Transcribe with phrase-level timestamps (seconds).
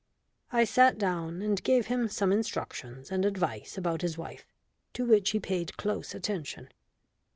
[0.51, 4.47] I sat down and gave him some instructions and advice about his wife,
[4.93, 6.69] to which he paid close attention.